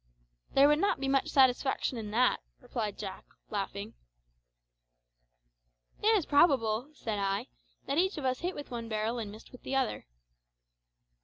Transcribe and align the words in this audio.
"There 0.55 0.67
would 0.67 0.79
not 0.79 0.99
be 0.99 1.07
much 1.07 1.27
satisfaction 1.29 1.95
in 1.95 2.09
that," 2.09 2.39
replied 2.59 2.97
Jack, 2.97 3.23
laughing. 3.51 3.93
"It 6.01 6.17
is 6.17 6.25
probable," 6.25 6.89
said 6.95 7.19
I, 7.19 7.49
"that 7.85 7.99
each 7.99 8.17
of 8.17 8.25
us 8.25 8.39
hit 8.39 8.55
with 8.55 8.71
one 8.71 8.89
barrel 8.89 9.19
and 9.19 9.31
missed 9.31 9.51
with 9.51 9.61
the 9.61 9.75
other." 9.75 10.07